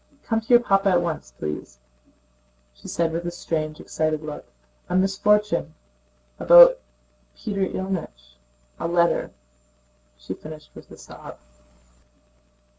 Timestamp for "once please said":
1.03-3.11